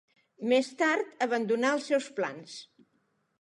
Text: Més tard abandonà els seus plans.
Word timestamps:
Més 0.53 0.69
tard 0.79 1.13
abandonà 1.25 1.75
els 1.77 1.91
seus 1.93 2.09
plans. 2.21 2.57